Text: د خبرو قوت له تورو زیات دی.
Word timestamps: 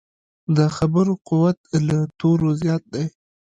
د 0.57 0.59
خبرو 0.75 1.13
قوت 1.27 1.59
له 1.87 1.97
تورو 2.19 2.49
زیات 2.61 2.83
دی. 2.93 3.05